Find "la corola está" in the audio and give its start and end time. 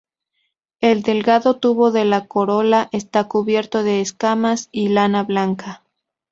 2.05-3.27